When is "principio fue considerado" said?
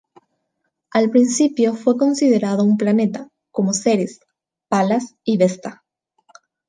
1.11-2.63